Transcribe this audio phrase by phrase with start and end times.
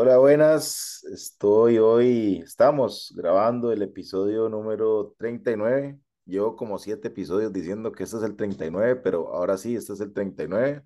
[0.00, 1.02] Hola, buenas.
[1.12, 5.98] Estoy hoy, estamos grabando el episodio número 39.
[6.24, 10.00] Llevo como siete episodios diciendo que este es el 39, pero ahora sí, este es
[10.00, 10.84] el 39.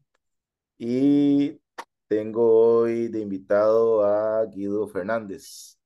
[0.78, 1.60] Y
[2.08, 5.78] tengo hoy de invitado a Guido Fernández.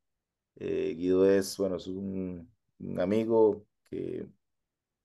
[0.56, 2.48] Eh, Guido es, bueno, es un,
[2.78, 4.28] un amigo que,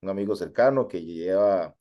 [0.02, 1.76] un amigo cercano que lleva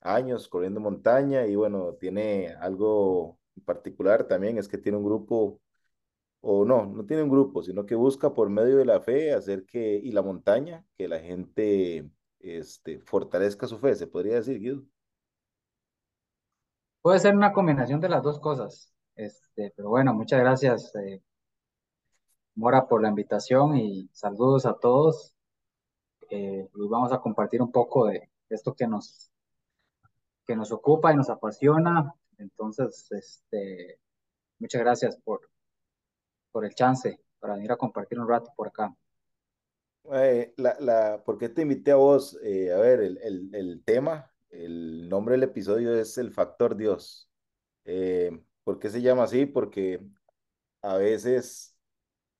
[0.00, 5.60] años corriendo montaña y bueno, tiene algo particular también, es que tiene un grupo
[6.40, 9.64] o no, no tiene un grupo, sino que busca por medio de la fe hacer
[9.66, 12.08] que, y la montaña, que la gente
[12.40, 14.82] este, fortalezca su fe, se podría decir, Guido.
[17.02, 18.92] Puede ser una combinación de las dos cosas.
[19.16, 21.22] Este, pero bueno, muchas gracias, eh,
[22.54, 25.34] Mora, por la invitación y saludos a todos.
[26.30, 29.30] Eh, hoy vamos a compartir un poco de esto que nos,
[30.46, 32.14] que nos ocupa y nos apasiona.
[32.38, 33.98] Entonces, este,
[34.58, 35.40] muchas gracias por,
[36.52, 38.94] por el chance para venir a compartir un rato por acá.
[40.12, 42.38] Eh, la, la, ¿por qué te invité a vos?
[42.42, 47.30] Eh, a ver, el, el, el tema, el nombre del episodio es El Factor Dios.
[47.84, 48.30] Eh,
[48.64, 49.46] ¿por qué se llama así?
[49.46, 50.00] Porque
[50.82, 51.76] a veces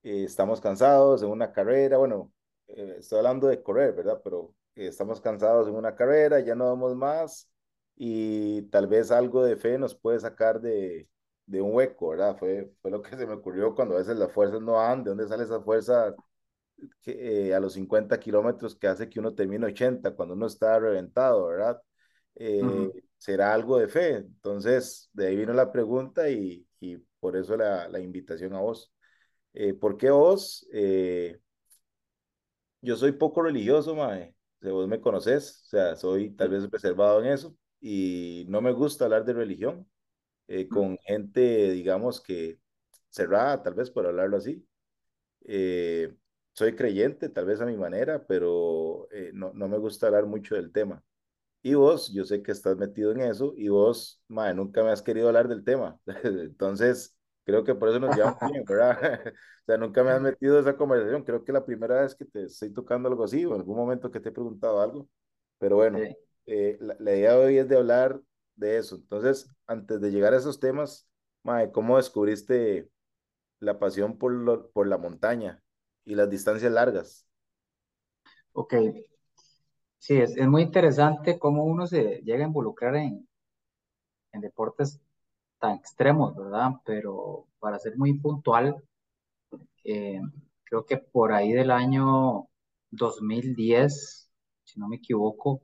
[0.03, 2.33] eh, estamos cansados en una carrera, bueno,
[2.69, 4.21] eh, estoy hablando de correr, ¿verdad?
[4.25, 7.51] Pero eh, estamos cansados en una carrera, ya no damos más
[7.97, 11.09] y tal vez algo de fe nos puede sacar de,
[11.49, 12.37] de un hueco, ¿verdad?
[12.39, 15.11] Fue, fue lo que se me ocurrió cuando a veces las fuerzas no dan, ¿de
[15.11, 16.17] dónde sale esa fuerza
[17.03, 20.79] que, eh, a los 50 kilómetros que hace que uno termine 80 cuando uno está
[20.79, 21.83] reventado, ¿verdad?
[22.37, 22.93] Eh, Ujú.
[23.19, 24.17] será algo de fe.
[24.19, 28.93] Entonces, de ahí vino la pregunta y, y por eso la, la invitación a vos.
[29.55, 30.69] Eh, ¿por qué vos?
[30.73, 31.39] Eh,
[32.81, 34.35] yo soy poco religioso, mae.
[34.61, 38.61] O sea, vos me conoces, o sea, soy tal vez reservado en eso y no
[38.61, 39.89] me gusta hablar de religión
[40.49, 42.61] eh, con gente, digamos que
[43.11, 44.67] cerrada, tal vez por hablarlo así.
[45.45, 46.15] Eh,
[46.53, 50.55] soy creyente, tal vez a mi manera, pero eh, no, no me gusta hablar mucho
[50.57, 51.03] del tema.
[51.63, 55.03] Y vos, yo sé que estás metido en eso y vos, madre, nunca me has
[55.03, 56.01] querido hablar del tema.
[56.25, 58.99] Entonces, creo que por eso nos llevamos bien, ¿verdad?
[59.69, 61.25] O sea, nunca me has metido en esa conversación.
[61.25, 64.11] Creo que la primera vez que te estoy tocando algo así o en algún momento
[64.11, 65.09] que te he preguntado algo.
[65.59, 66.17] Pero bueno, Sí.
[66.47, 68.21] eh, la, la idea de hoy es de hablar
[68.59, 68.97] de eso.
[68.97, 71.09] Entonces, antes de llegar a esos temas,
[71.45, 72.91] madre, ¿cómo descubriste
[73.61, 75.63] la pasión por, lo- por la montaña
[76.05, 77.27] y las distancias largas?
[78.53, 78.75] Ok,
[79.99, 83.29] sí, es, es muy interesante cómo uno se llega a involucrar en,
[84.33, 85.01] en deportes
[85.61, 86.73] tan extremos, ¿verdad?
[86.87, 88.83] Pero para ser muy puntual,
[89.85, 90.21] eh,
[90.65, 92.49] creo que por ahí del año
[92.91, 94.31] 2010,
[94.65, 95.63] si no me equivoco,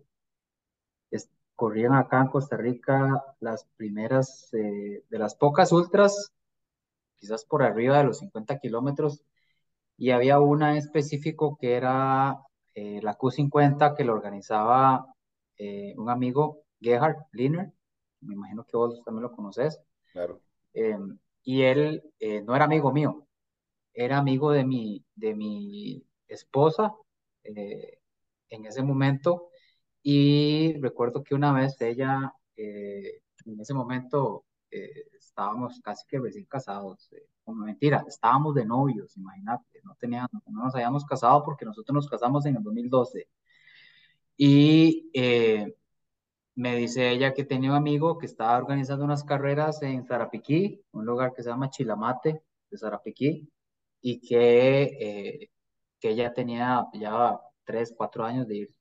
[1.57, 6.33] corrían acá en Costa Rica las primeras, eh, de las pocas ultras,
[7.17, 9.23] quizás por arriba de los 50 kilómetros,
[9.97, 12.39] y había una en específico que era
[12.75, 15.15] eh, la Q50 que lo organizaba
[15.57, 17.73] eh, un amigo, Gerhard Liner,
[18.21, 19.81] me imagino que vos también lo conoces,
[20.13, 20.41] Claro.
[20.75, 20.99] eh,
[21.43, 23.27] y él eh, no era amigo mío,
[23.93, 26.95] era amigo de mi, de mi esposa
[27.45, 29.51] en ese momento
[30.05, 36.45] y recuerdo que una vez ella, eh, en ese momento eh, estábamos casi que recién
[36.47, 41.65] casados, eh, como mentira, estábamos de novios, imagínate, no teníamos, no nos habíamos casado porque
[41.65, 43.29] nosotros nos casamos en el 2012
[44.37, 45.75] y eh,
[46.57, 51.07] me dice ella que tenía un amigo que estaba organizando unas carreras en Zarapiquí, un
[51.07, 53.49] lugar que se llama Chilamate de Zarapiquí,
[54.01, 55.51] y que, eh,
[56.01, 58.74] que ella tenía ya tres, cuatro años de ir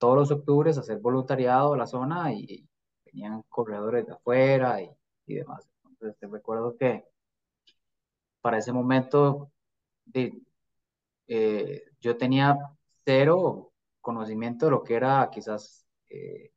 [0.00, 2.66] todos los octubres a hacer voluntariado a la zona y
[3.04, 4.90] tenían corredores de afuera y,
[5.26, 5.68] y demás.
[5.84, 7.04] Entonces, te recuerdo que
[8.40, 9.52] para ese momento
[11.28, 12.56] eh, yo tenía
[13.04, 16.50] cero conocimiento de lo que era quizás eh,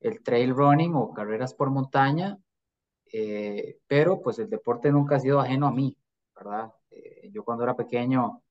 [0.00, 2.38] el trail running o carreras por montaña,
[3.12, 5.96] eh, pero pues el deporte nunca ha sido ajeno a mí,
[6.34, 6.72] ¿verdad?
[7.30, 8.42] Yo cuando era pequeño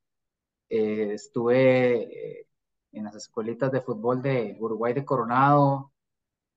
[0.69, 2.47] estuve
[2.91, 5.91] en las escuelitas de fútbol de Uruguay de Coronado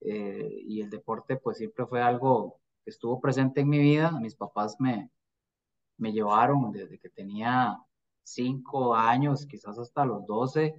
[0.00, 4.12] eh, y el deporte pues siempre fue algo que estuvo presente en mi vida.
[4.20, 5.10] Mis papás me,
[5.98, 7.76] me llevaron desde que tenía
[8.22, 10.74] cinco años, quizás hasta los 12.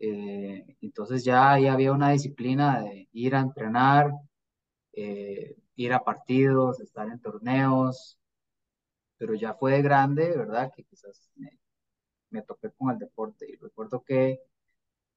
[0.00, 4.12] eh, entonces ya ahí había una disciplina de ir a entrenar,
[4.92, 8.18] eh, ir a partidos, estar en torneos,
[9.18, 10.72] pero ya fue de grande, ¿verdad?
[10.74, 11.58] Que quizás me,
[12.30, 13.46] me topé con el deporte.
[13.50, 14.40] Y recuerdo que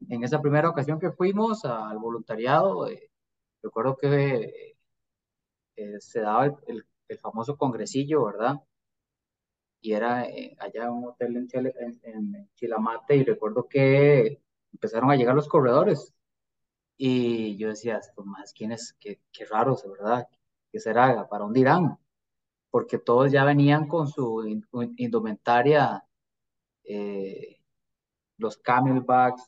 [0.09, 3.11] en esa primera ocasión que fuimos al voluntariado, eh,
[3.63, 4.75] recuerdo que
[5.77, 6.85] eh, se daba el,
[7.21, 8.57] famoso congresillo, ¿verdad?
[9.81, 14.41] Y era eh, allá en un hotel en, Chile- en- en Chilamate y recuerdo que
[14.73, 16.13] empezaron a llegar los corredores
[16.97, 18.95] y yo decía, estos más, ¿quiénes?
[18.99, 20.27] Qué, qué raros, ¿verdad?
[20.71, 21.27] ¿Qué será?
[21.29, 21.97] ¿Para dónde irán?
[22.71, 24.65] Porque todos ya venían con su in-
[24.97, 26.03] indumentaria,
[26.85, 27.59] eh,
[28.37, 29.43] los camelbacks,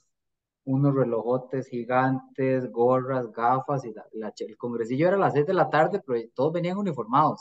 [0.66, 5.54] unos relojotes gigantes, gorras, gafas, y la, la- el congresillo era a las seis de
[5.54, 7.40] la tarde, pero todos venían uniformados,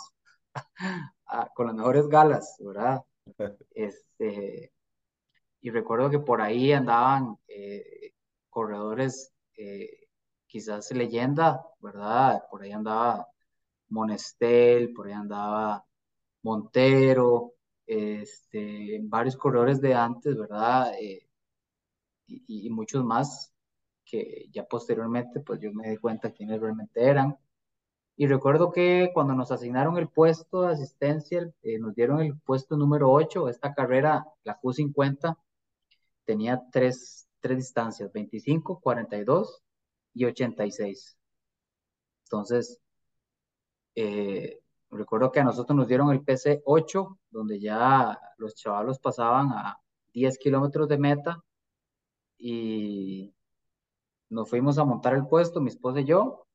[1.27, 3.03] ah, con las mejores galas, ¿verdad?
[3.75, 4.73] Este,
[5.61, 8.13] y recuerdo que por ahí andaban eh,
[8.51, 10.09] corredores, eh,
[10.47, 12.43] quizás leyenda, ¿verdad?
[12.51, 13.27] Por ahí andaba
[13.91, 15.85] Monestel, por ahí andaba
[16.43, 17.55] Montero,
[17.87, 20.95] este, varios corredores de antes, ¿verdad?
[21.01, 21.28] Eh,
[22.29, 23.53] y, y muchos más
[24.05, 27.37] que ya posteriormente pues yo me di cuenta quiénes realmente eran.
[28.17, 32.77] Y recuerdo que cuando nos asignaron el puesto de asistencia, eh, nos dieron el puesto
[32.77, 35.37] número 8, esta carrera, la Q50,
[36.25, 39.63] tenía tres, tres distancias, 25, 42
[40.15, 41.17] y 86.
[42.25, 42.81] Entonces,
[43.95, 44.61] eh,
[44.91, 49.79] recuerdo que a nosotros nos dieron el PC 8, donde ya los chavalos pasaban a
[50.13, 51.45] 10 kilómetros de meta
[52.39, 53.35] y
[54.31, 56.47] nos fuimos a montar el puesto, mi esposa y yo,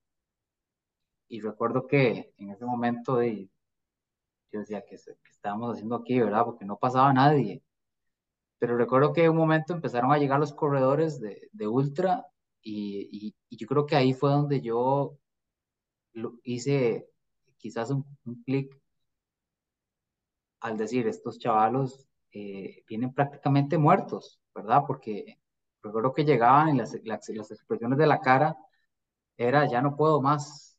[1.28, 3.50] y recuerdo que en ese momento de,
[4.52, 6.46] yo decía que, que estábamos haciendo aquí, ¿verdad?
[6.46, 7.64] Porque no pasaba nadie.
[8.60, 12.26] Pero recuerdo que en un momento empezaron a llegar los corredores de, de ultra
[12.62, 15.18] y, y, y, yo creo que ahí fue donde yo
[16.14, 17.10] lo, hice
[17.58, 18.80] quizás un, un clic
[20.62, 24.84] al decir, estos chavalos eh, vienen prácticamente muertos, ¿verdad?
[24.88, 25.40] Porque
[25.84, 28.56] recuerdo que llegaban y las, las, las expresiones de la cara
[29.38, 30.78] era, ya no puedo más,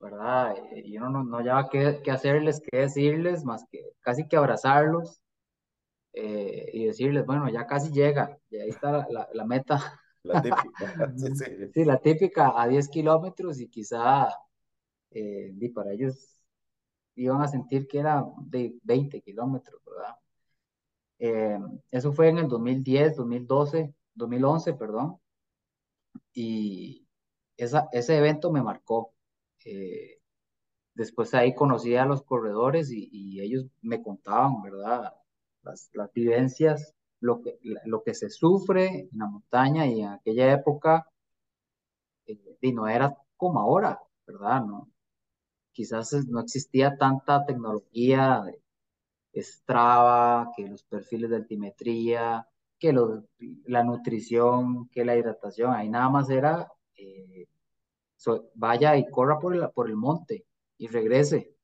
[0.00, 0.56] ¿verdad?
[0.76, 5.20] Y uno no, no hallaba qué, qué, hacerles, qué decirles, más que casi que abrazarlos
[6.12, 10.00] eh, y decirles, bueno, ya casi llega, y ahí está la, la, la meta.
[10.22, 10.62] La típica.
[11.16, 11.44] sí, sí.
[11.74, 14.28] sí, la típica a 10 kilómetros y quizá
[15.10, 16.40] eh, y para ellos
[17.16, 20.16] iban a sentir que era de 20 kilómetros, ¿verdad?
[21.18, 21.58] Eh,
[21.90, 25.18] eso fue en el 2010, 2012, 2011, perdón,
[26.32, 27.06] y
[27.56, 29.12] esa, ese evento me marcó.
[29.64, 30.20] Eh,
[30.94, 35.12] después ahí conocí a los corredores y, ellos me contaban, ¿verdad?
[35.62, 40.52] Las, las, vivencias, lo que, lo que se sufre en la montaña y en aquella
[40.52, 41.08] época,
[42.26, 44.64] eh, y no era como ahora, ¿verdad?
[44.64, 44.90] No,
[45.72, 48.42] quizás no existía tanta tecnología
[49.32, 52.46] de Strava, que los perfiles de altimetría,
[52.84, 53.24] que los,
[53.64, 57.46] la nutrición, que la hidratación, ahí nada más era eh,
[58.14, 60.44] so, vaya y corra por el, por el monte
[60.76, 61.56] y regrese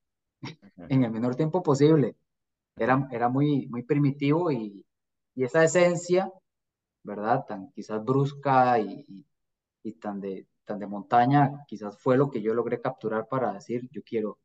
[0.89, 2.17] en el menor tiempo posible.
[2.75, 4.87] Era, era muy, muy primitivo y,
[5.35, 6.33] y esa esencia,
[7.03, 7.45] ¿verdad?
[7.47, 9.27] Tan quizás brusca y, y,
[9.83, 13.89] y, tan, de, tan de montaña, quizás fue lo que yo logré capturar para decir,
[13.93, 14.39] yo quiero.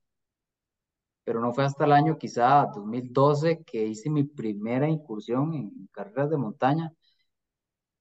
[1.26, 6.30] Pero no fue hasta el año quizá 2012 que hice mi primera incursión en carreras
[6.32, 6.94] de montaña.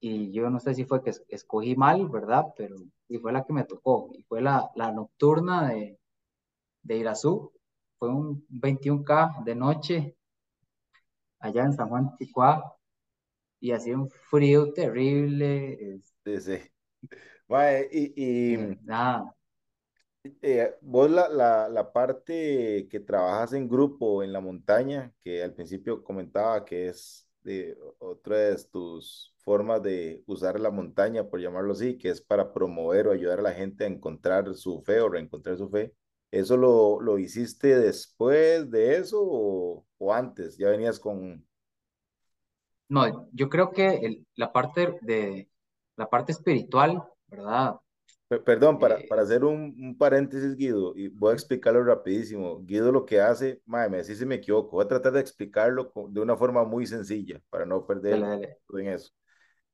[0.00, 2.44] Y yo no sé si fue que escogí mal, ¿verdad?
[2.56, 2.76] Pero
[3.08, 4.10] y fue la que me tocó.
[4.14, 5.98] Y fue la, la nocturna de,
[6.82, 7.52] de Irazú.
[7.98, 10.16] Fue un 21K de noche
[11.38, 12.76] allá en San Juan Ticuá
[13.60, 16.02] y hacía un frío terrible.
[16.24, 16.58] Sí, sí.
[17.48, 19.34] Mae, y, y eh, nada.
[20.40, 25.52] Eh, vos la, la, la parte que trabajas en grupo en la montaña, que al
[25.52, 27.28] principio comentaba que es
[27.98, 33.06] otra de tus formas de usar la montaña, por llamarlo así, que es para promover
[33.08, 35.94] o ayudar a la gente a encontrar su fe o reencontrar su fe.
[36.30, 40.56] ¿Eso lo, lo hiciste después de eso o, o antes?
[40.56, 41.46] ¿Ya venías con,
[42.88, 45.48] no, yo creo que el, la parte de
[45.96, 47.76] la parte espiritual, ¿verdad?
[48.28, 52.64] Perdón, para, para hacer un, un, paréntesis, Guido, y voy a explicarlo rapidísimo.
[52.64, 56.20] Guido lo que hace, madre, me si me equivoco, voy a tratar de explicarlo de
[56.20, 58.82] una forma muy sencilla para no perder dale, dale.
[58.82, 59.12] en eso.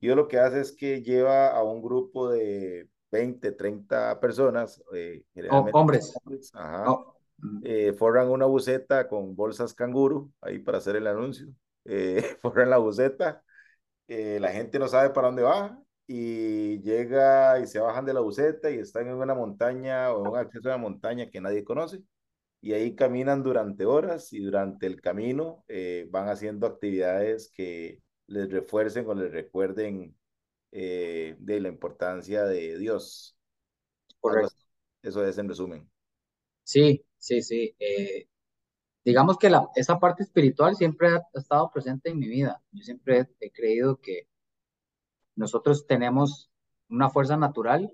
[0.00, 5.24] Guido lo que hace es que lleva a un grupo de 20, 30 personas, eh,
[5.50, 7.16] oh, hombres, hombres ajá, oh.
[7.62, 11.48] eh, forran una buceta con bolsas canguro, ahí para hacer el anuncio,
[11.84, 13.42] eh, forran la buceta,
[14.08, 15.78] eh, la gente no sabe para dónde va,
[16.12, 20.32] y llega y se bajan de la buceta y están en una montaña o en
[20.32, 22.02] un acceso a una montaña que nadie conoce.
[22.60, 28.50] Y ahí caminan durante horas y durante el camino eh, van haciendo actividades que les
[28.50, 30.16] refuercen o les recuerden
[30.72, 33.38] eh, de la importancia de Dios.
[34.18, 34.56] Correcto.
[35.02, 35.88] Eso es en resumen.
[36.64, 37.76] Sí, sí, sí.
[37.78, 38.26] eh,
[39.04, 42.60] digamos que la, esa parte espiritual siempre ha, ha estado presente en mi vida.
[42.72, 44.29] Yo siempre he, he creído que
[45.40, 46.50] nosotros tenemos
[46.88, 47.90] una fuerza natural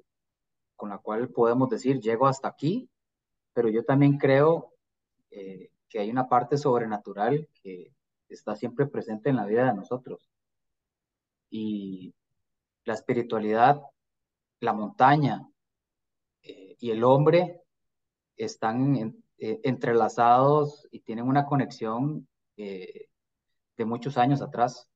[0.74, 2.90] con la cual podemos decir, llego hasta aquí,
[3.54, 4.74] pero yo también creo
[5.30, 7.94] eh, que hay una parte sobrenatural que
[8.28, 10.28] está siempre presente en la vida de nosotros.
[11.48, 12.12] Y
[12.84, 13.80] la espiritualidad,
[14.60, 15.48] la montaña
[16.42, 17.62] eh, y el hombre
[18.36, 23.08] están eh, entrelazados y tienen una conexión eh,
[23.76, 24.90] de muchos años atrás.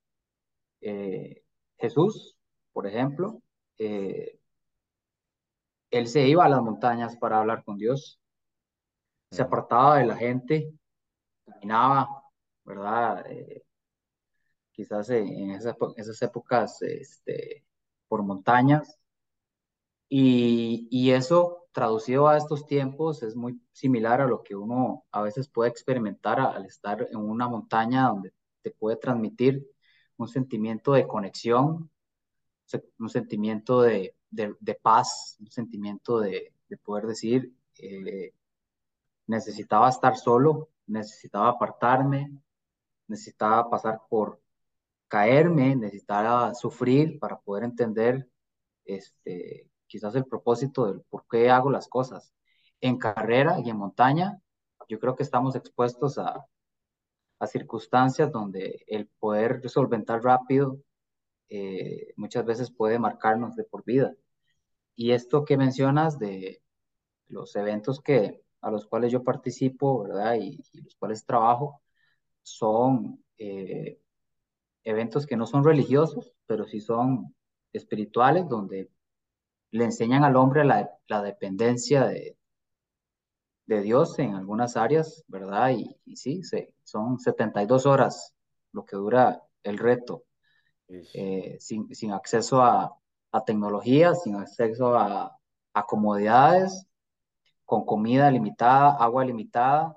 [1.76, 2.39] Jesús,
[2.72, 3.42] por ejemplo,
[3.78, 4.38] eh,
[5.92, 8.18] él se iba a las montañas para hablar con Dios,
[9.30, 10.72] se apartaba de la gente,
[11.46, 12.08] caminaba,
[12.64, 13.26] ¿verdad?
[13.30, 13.64] Eh,
[14.72, 17.64] quizás en esas, esas épocas este,
[18.08, 18.98] por montañas.
[20.08, 25.22] Y, y eso traducido a estos tiempos es muy similar a lo que uno a
[25.22, 29.64] veces puede experimentar a- al estar en una montaña donde te puede transmitir
[30.16, 31.90] un sentimiento de conexión,
[32.98, 38.32] un sentimiento de, de- paz, un sentimiento de, de poder decir, eh,
[39.26, 42.30] necesitaba estar solo, necesitaba apartarme,
[43.08, 44.40] necesitaba pasar por
[45.08, 48.28] caerme, necesitaba sufrir para poder entender
[48.84, 52.32] este, quizás el propósito del por qué hago las cosas.
[52.80, 54.40] En carrera y en montaña,
[54.88, 56.46] yo creo que estamos expuestos a,
[57.40, 60.78] a circunstancias donde el poder solventar rápido
[61.50, 64.14] eh, muchas veces puede marcarnos de por vida.
[64.94, 66.62] Y esto que mencionas de
[67.28, 70.36] los eventos que, a los cuales yo participo, ¿verdad?
[70.40, 71.82] Y, los cuales trabajo,
[72.42, 74.00] son eh,
[74.84, 77.34] eventos que no son religiosos, pero sí son
[77.72, 78.90] espirituales, donde
[79.72, 80.90] le enseñan al hombre la,
[81.22, 82.36] dependencia de,
[83.66, 85.70] de Dios en algunas áreas, ¿verdad?
[85.70, 88.34] Y, y sí, se, son 72 horas
[88.72, 90.24] lo que dura el reto,
[90.92, 92.96] eh, sin, sin acceso a,
[93.32, 95.36] a tecnología, sin acceso a,
[95.72, 96.86] a comodidades,
[97.64, 99.96] con comida limitada, agua limitada,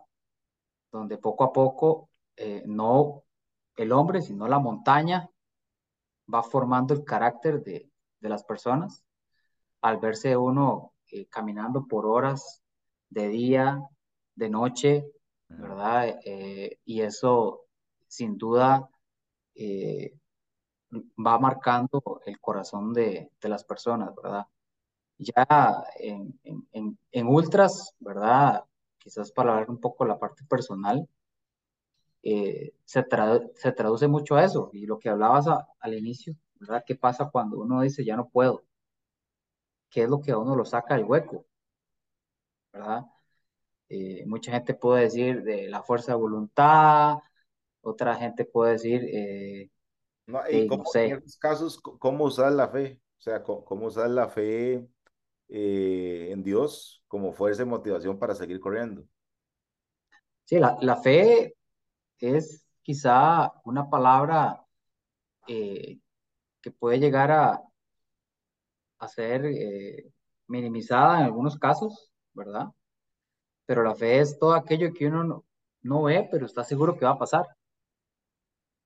[0.92, 3.24] donde poco a poco eh, no
[3.76, 5.30] el hombre, sino la montaña
[6.32, 9.04] va formando el carácter de, de las personas.
[9.82, 12.62] Al verse uno eh, caminando por horas
[13.10, 13.82] de día,
[14.36, 15.06] de noche,
[15.48, 16.20] ¿verdad?
[16.26, 17.66] Eh, y eso
[18.08, 18.90] sin duda
[19.56, 20.14] eh,
[21.18, 24.46] va marcando el corazón de, de, las personas, ¿verdad?
[25.18, 25.46] Ya
[26.00, 28.64] en, en, en, ultras, ¿verdad?
[28.98, 31.08] Quizás para hablar un poco la parte personal,
[32.24, 34.70] eh, se, tra se, traduce mucho a eso.
[34.74, 36.84] Y lo que hablabas a, al inicio, ¿verdad?
[36.86, 38.64] ¿Qué pasa cuando uno dice ya no puedo?
[39.90, 41.46] ¿Qué es lo que a uno lo saca del hueco?
[42.72, 43.06] ¿Verdad?
[43.90, 47.18] Eh, mucha gente puede decir de la fuerza de voluntad,
[47.82, 49.70] otra gente puede decir eh,
[50.26, 53.02] No, y de, no cómo, en sé, estos casos, ¿cómo usar la fe?
[53.20, 54.88] O sea, ¿cómo, cómo usar la fe
[55.50, 59.06] eh, en Dios como fuerza y motivación para seguir corriendo?
[60.46, 61.56] sí, la, la fe
[62.20, 64.66] es quizá una palabra
[65.48, 66.00] eh,
[66.62, 67.62] que puede llegar a,
[69.00, 70.12] a ser eh,
[70.48, 72.68] minimizada en algunos casos, ¿verdad?
[73.66, 75.46] Pero la fe es todo aquello que uno no,
[75.82, 77.46] no ve, pero está seguro que va a pasar,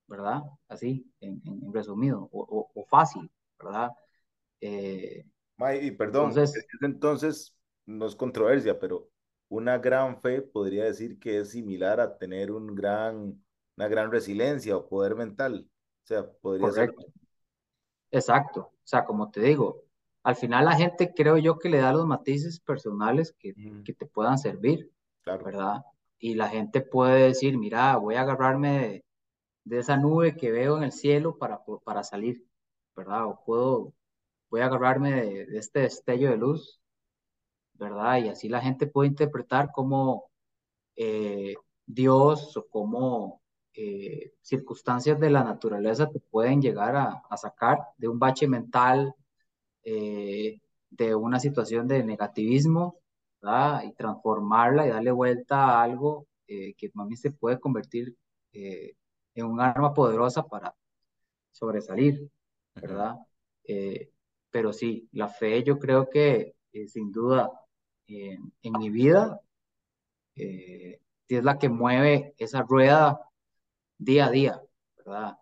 [0.07, 0.41] ¿verdad?
[0.67, 3.91] Así, en, en resumido, o, o, o, fácil, ¿verdad?
[4.61, 5.25] Eh,
[5.81, 9.09] y perdón, es- entonces, es entonces no es controversia, pero
[9.49, 13.43] una gran fe podría decir que es similar a tener un gran,
[13.77, 15.67] una gran resiliencia o poder mental.
[16.03, 16.91] O sea, podría ser.
[16.91, 17.07] correcto.
[18.11, 19.83] Exacto, o sea, como te digo,
[20.23, 23.93] al final la gente creo yo que le da los matices personales que, Mm, que
[23.93, 24.91] te puedan servir,
[25.23, 25.45] Claro.
[25.45, 25.81] ¿verdad?
[26.19, 29.05] Y la gente puede decir, mira, voy a agarrarme de,
[29.67, 32.45] de esa nube que veo en el cielo para, para salir,
[32.95, 33.25] ¿verdad?
[33.27, 33.93] O puedo,
[34.49, 36.81] voy a agarrarme de, este destello de luz,
[37.73, 38.19] ¿verdad?
[38.19, 40.31] Y así la gente puede interpretar cómo
[40.95, 41.55] eh,
[41.85, 43.41] Dios o cómo
[43.73, 49.13] eh, circunstancias de la naturaleza te pueden llegar a, sacar de un bache mental
[49.83, 50.59] eh,
[50.89, 52.99] de una situación de negativismo,
[53.41, 53.83] ¿verdad?
[53.83, 58.15] Y transformarla y darle vuelta a algo que mí se puede convertir
[58.53, 58.95] eh,
[59.37, 60.75] en un arma poderosa para
[61.51, 62.29] sobresalir,
[62.75, 63.17] ¿verdad?
[63.63, 64.11] Eh,
[64.49, 67.51] pero sí, la fe yo creo que eh, sin duda
[68.07, 69.39] eh, en mi vida
[70.35, 73.19] eh, es la que mueve esa rueda
[73.97, 74.61] día a día,
[74.97, 75.37] ¿verdad?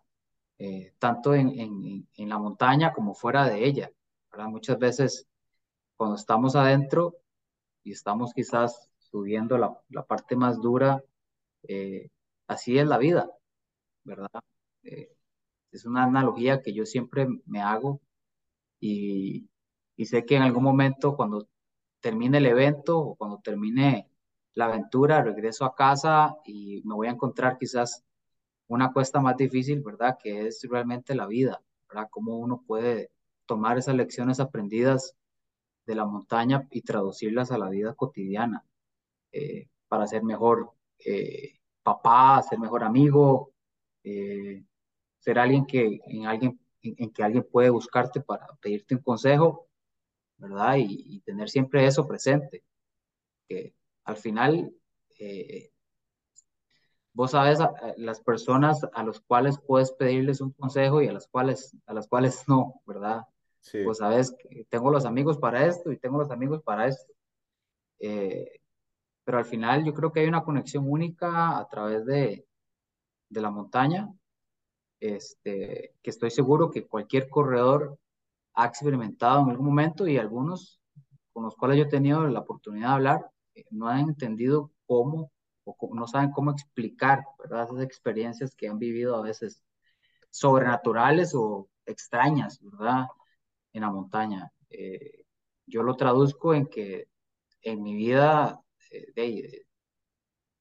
[0.98, 3.90] Tanto en, en, en la montaña como fuera de ella,
[4.30, 4.48] ¿verdad?
[4.48, 5.26] Muchas veces
[5.96, 7.16] cuando estamos adentro
[7.82, 11.02] y estamos quizás subiendo la, la parte más dura.
[12.46, 13.30] Así es la vida,
[14.06, 14.30] ¿verdad?
[14.84, 15.10] Eh,
[15.72, 18.00] es una analogía que yo siempre me hago
[18.80, 19.48] y,
[19.96, 21.48] y sé que en algún momento cuando
[22.00, 24.08] termine el evento o cuando termine
[24.54, 28.04] la aventura, regreso a casa y me voy a encontrar quizás
[28.68, 30.16] una cuesta más difícil, ¿verdad?
[30.22, 32.08] Que es realmente la vida, ¿verdad?
[32.10, 33.10] Cómo uno puede
[33.44, 35.14] tomar esas lecciones aprendidas
[35.86, 38.64] de la montaña y traducirlas a la vida cotidiana
[39.32, 40.72] eh, para ser mejor
[41.04, 43.52] eh, papá, ser mejor amigo,
[44.06, 44.64] eh,
[45.18, 49.68] ser alguien que en alguien en, que alguien puede buscarte para pedirte un consejo,
[50.38, 50.76] ¿verdad?
[50.78, 52.62] Y, tener siempre eso presente,
[53.48, 54.72] que al final
[57.12, 57.58] vos sabes
[57.96, 62.06] las personas a las cuales puedes pedirles un consejo y a las cuales a las
[62.06, 63.22] cuales no, ¿verdad?
[63.84, 64.36] Pues sabes,
[64.68, 67.12] tengo los amigos para esto y tengo los amigos para esto.
[67.98, 68.60] Eh,
[69.24, 72.46] pero al final yo creo que hay una conexión única a través de,
[73.28, 74.08] de la montaña,
[75.00, 77.98] este, que estoy seguro que cualquier corredor
[78.54, 80.80] ha experimentado en algún momento y algunos
[81.32, 85.30] con los cuales yo he tenido la oportunidad de hablar eh, no han entendido cómo
[85.64, 87.64] o no saben cómo explicar, ¿verdad?
[87.64, 89.64] Esas experiencias que han vivido a veces
[90.30, 93.06] sobrenaturales o extrañas, ¿verdad?
[93.76, 94.50] en la montaña.
[94.70, 95.24] Eh,
[95.66, 97.08] yo lo traduzco en que
[97.62, 99.65] en mi vida, eh,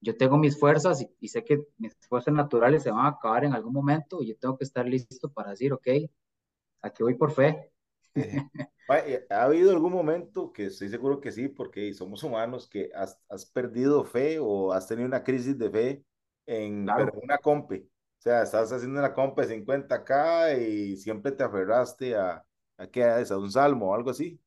[0.06, 3.54] yo tengo mis fuerzas y, sé que mis fuerzas naturales se van a acabar en
[3.54, 5.88] algún momento y yo tengo que estar listo para decir, ok,
[6.82, 7.72] aquí voy por fe.
[9.32, 13.48] ¿Ha habido algún momento que estoy seguro que sí, porque somos humanos, que has, has
[13.48, 16.06] perdido fe o has tenido una crisis de fe
[16.46, 16.88] en
[17.24, 17.90] una compe?
[18.20, 22.46] O sea, estás haciendo una compe de 50K y siempre te aferraste a,
[22.78, 23.32] ¿a qué es?
[23.32, 24.40] ¿A un salmo o algo así?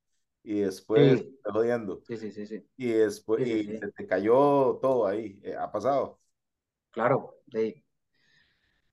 [0.51, 1.39] Y después, sí.
[1.45, 2.01] jodiendo.
[2.07, 2.67] Sí, sí, sí, sí.
[2.79, 5.39] Y después, y se te cayó todo ahí.
[5.43, 6.21] Eh, ¿Ha pasado?
[6.91, 7.85] Claro, sí.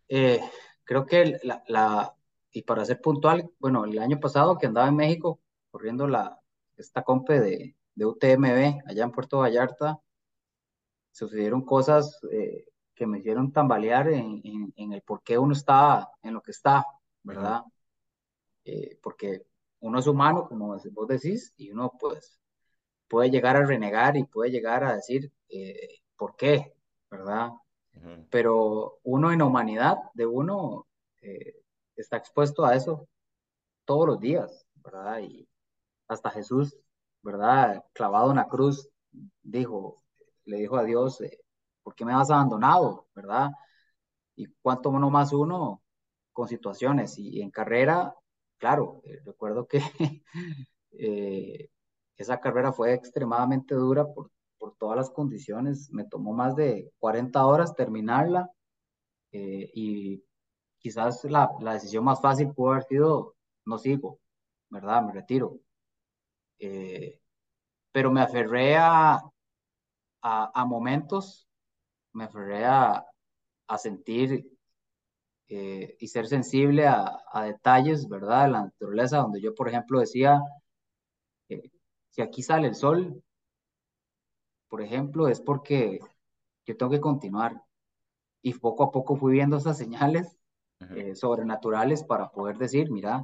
[0.09, 0.41] Eh,
[0.83, 2.13] creo que la, la,
[2.51, 5.39] y para ser puntual, bueno, el año pasado que andaba en México
[5.71, 6.37] corriendo la,
[6.75, 9.97] esta compe de, de UTMB allá en Puerto Vallarta,
[11.13, 16.09] sucedieron cosas eh, que me hicieron tambalear en, en, en, el por qué uno está
[16.21, 16.85] en lo que está,
[17.23, 17.61] ¿verdad?
[19.01, 19.45] Porque
[19.85, 22.39] uno es humano, como vos decís, y uno pues
[23.07, 26.75] puede llegar a renegar y puede llegar a decir eh, por qué,
[27.09, 27.51] ¿verdad?
[28.31, 30.87] Pero uno en humanidad de uno
[31.21, 31.61] eh,
[31.95, 33.07] está expuesto a eso
[33.85, 35.19] todos los días, ¿verdad?
[35.19, 35.47] Y
[36.07, 36.75] hasta Jesús,
[37.21, 37.83] ¿verdad?
[37.93, 38.89] Clavado en la cruz,
[39.43, 40.03] dijo,
[40.45, 41.19] le dijo a Dios,
[41.83, 43.51] ¿por qué me has abandonado, ¿verdad?
[44.35, 45.83] Y cuánto no más uno
[46.33, 48.15] con situaciones y en carrera
[48.65, 49.79] claro, eh, recuerdo que
[50.93, 51.69] eh,
[52.17, 55.91] esa carrera fue extremadamente dura por, por, todas las condiciones.
[55.91, 58.49] Me tomó más de 40 horas terminarla
[59.31, 60.23] eh, y
[60.79, 64.19] quizás la, la, decisión más fácil pudo haber sido, no sigo,
[64.71, 65.03] ¿verdad?
[65.03, 65.59] Me retiro.
[67.91, 69.21] pero me aferré a,
[70.23, 71.47] a, a, momentos,
[72.13, 73.05] me aferré a,
[73.67, 74.54] a sentir
[75.47, 78.45] eh, y ser sensible a, a, detalles, ¿verdad?
[78.45, 80.41] De la naturaleza, donde yo, por ejemplo, decía,
[81.49, 81.71] eh,
[82.09, 83.21] si aquí sale el sol,
[84.67, 85.99] por ejemplo, es porque
[86.65, 87.61] yo tengo que continuar.
[88.41, 90.35] Y poco a poco fui viendo esas señales
[90.95, 93.23] eh, sobrenaturales para poder decir, mira,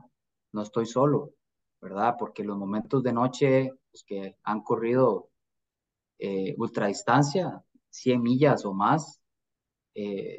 [0.52, 1.34] no estoy solo,
[1.82, 2.16] ¿verdad?
[2.20, 5.30] Porque los momentos de noche, los pues, que han corrido
[6.58, 9.20] ultradistancia, 100 millas o más,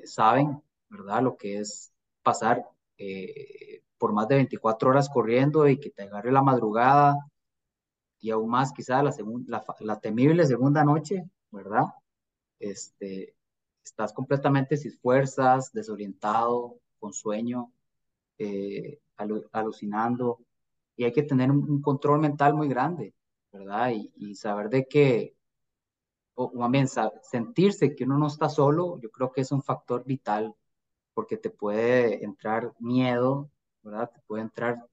[0.05, 1.23] saben ¿verdad?
[1.23, 1.91] Lo que es
[2.23, 7.17] pasar eh, por más de 24 horas corriendo y que te agarre la madrugada
[8.21, 9.13] y aún más quizá la,
[9.47, 11.87] la, la temible segunda noche, ¿verdad?
[12.61, 13.35] Este,
[13.83, 17.73] estás completamente sin fuerzas, desorientado, con sueño,
[18.39, 20.41] eh, alucinando,
[20.95, 23.15] y hay que tener un, control mental muy grande,
[23.51, 23.93] ¿verdad?
[24.15, 25.35] Y, saber de que,
[26.35, 26.87] o, o también
[27.23, 30.55] sentirse que uno no está solo, yo creo que es un factor vital
[31.15, 33.51] porque te puede entrar miedo,
[33.83, 34.11] ¿verdad?
[34.13, 34.87] Te puede entrar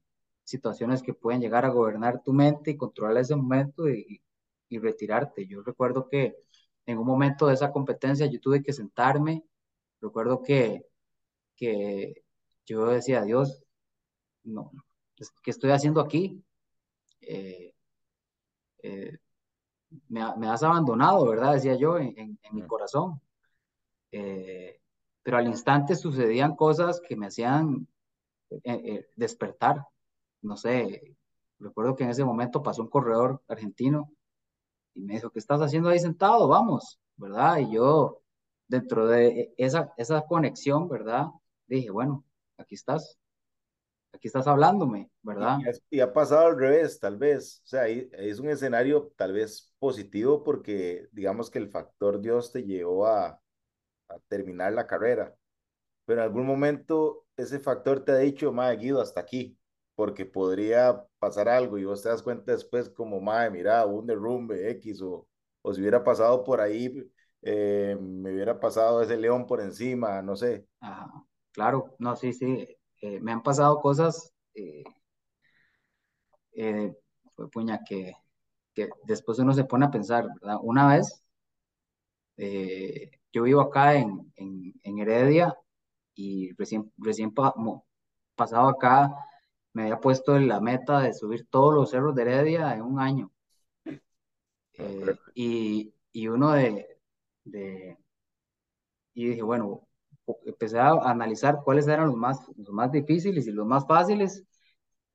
[0.44, 4.20] situaciones que pueden llegar a gobernar tu mente y controlar ese momento y,
[4.68, 5.46] y retirarte.
[5.46, 6.36] Yo recuerdo que
[6.86, 9.44] en un momento de esa competencia yo tuve que sentarme,
[10.00, 10.86] recuerdo que,
[11.56, 12.24] que
[12.66, 13.62] yo decía, Dios,
[14.44, 14.72] no,
[15.42, 16.42] ¿qué estoy haciendo aquí?
[17.20, 17.74] Eh,
[18.82, 19.18] eh,
[20.08, 21.54] me, me, has abandonado, ¿verdad?
[21.54, 23.20] Decía yo en, en, en mi corazón.
[24.12, 24.79] Eh,
[25.22, 27.86] pero al instante sucedían cosas que me hacían
[28.50, 29.86] eh, eh, despertar.
[30.42, 31.16] No sé,
[31.58, 34.10] recuerdo que en ese momento pasó un corredor argentino
[34.94, 36.48] y me dijo, ¿qué estás haciendo ahí sentado?
[36.48, 37.58] Vamos, ¿verdad?
[37.58, 38.22] Y yo,
[38.66, 41.26] dentro de esa, esa conexión, ¿verdad?
[41.66, 42.24] Dije, bueno,
[42.56, 43.18] aquí estás,
[44.12, 45.58] aquí estás hablándome, ¿verdad?
[45.90, 47.62] Y, ha pasado al revés, tal vez.
[47.64, 52.64] O sea, es un escenario tal vez positivo porque digamos que el factor Dios te
[52.64, 53.39] llevó a,
[54.10, 55.34] a terminar la carrera.
[56.04, 59.58] Pero en algún momento ese factor te ha dicho, madre, Guido, hasta aquí,
[59.94, 64.70] porque podría pasar algo y vos te das cuenta después como, madre, mira, un derrumbe
[64.72, 65.26] X o,
[65.62, 67.10] o si hubiera pasado por ahí,
[67.42, 70.66] eh, me hubiera pasado ese león por encima, no sé.
[70.80, 71.10] Ajá,
[71.52, 72.66] claro, no, sí, sí,
[73.02, 74.84] eh, me han pasado cosas, eh,
[76.52, 76.92] eh,
[77.52, 78.12] puña, que,
[78.74, 80.58] que después uno se pone a pensar, ¿verdad?
[80.62, 81.22] Una vez,
[83.32, 85.56] yo vivo acá en, en, en Heredia
[86.14, 87.32] y recién, recién
[88.34, 89.14] pasado acá
[89.72, 93.00] me había puesto en la meta de subir todos los cerros de Heredia en un
[93.00, 93.30] año.
[94.78, 96.98] Ah, y, y, uno de,
[97.44, 97.98] de,
[99.14, 99.86] y dije, bueno,
[100.44, 104.44] empecé a analizar cuáles eran los más, los más difíciles y los más fáciles.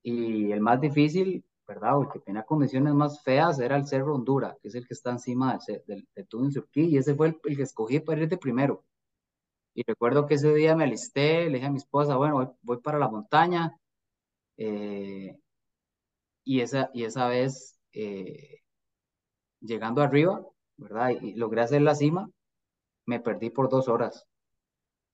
[0.03, 1.97] Y el más difícil, ¿verdad?
[1.97, 4.93] O el que tenía condiciones más feas era el Cerro Honduras, que es el que
[4.93, 8.29] está encima del, del, del túnel Surquí, y ese fue el, que escogí para ir
[8.29, 8.83] de primero.
[9.73, 12.99] Y recuerdo que ese día me alisté, le dije a mi esposa, bueno, voy, para
[12.99, 13.77] la montaña.
[14.57, 15.37] Eh,
[16.43, 18.61] y, esa, y esa vez, eh,
[19.61, 20.45] llegando arriba,
[20.77, 21.09] ¿verdad?
[21.21, 22.29] Y, logré hacer la cima,
[23.05, 24.27] me perdí por dos horas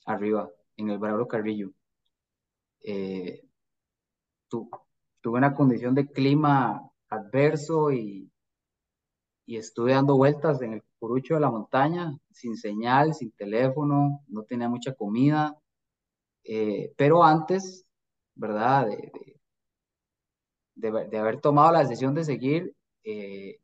[0.05, 1.71] arriba, en el Bravo Carrillo.
[2.83, 3.41] Eh,
[5.21, 8.31] tuve una condición de clima adverso y,
[9.45, 14.43] y estuve dando vueltas en el curucho de la montaña, sin señal, sin teléfono, no
[14.43, 15.57] tenía mucha comida,
[16.43, 17.85] eh, pero antes,
[18.35, 18.87] ¿verdad?
[18.87, 19.11] De,
[20.75, 23.59] de, haber tomado la decisión de seguir, eh,